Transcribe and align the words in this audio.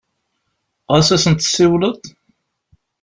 Ɣas 0.93 1.09
ad 1.15 1.19
sen-tsiwleḍ? 1.23 1.97